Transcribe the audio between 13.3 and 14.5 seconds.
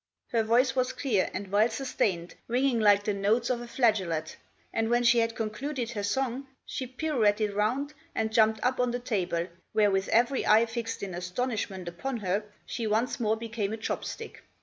became a chop stick.